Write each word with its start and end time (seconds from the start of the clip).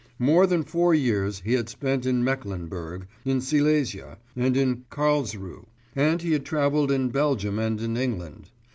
More 0.17 0.47
than 0.47 0.63
four 0.63 0.95
years 0.95 1.41
he 1.45 1.53
had 1.53 1.69
spent 1.69 2.07
in 2.07 2.23
Mecklenburg, 2.23 3.05
in 3.23 3.39
Silesia, 3.39 4.17
and 4.35 4.57
in 4.57 4.85
Carlsruhe, 4.89 5.67
and 5.95 6.19
he 6.23 6.31
had 6.33 6.43
travelled 6.43 6.91
in 6.91 7.09
Belgium 7.09 7.59
and 7.59 7.79
in 7.79 7.95
England. 7.95 8.49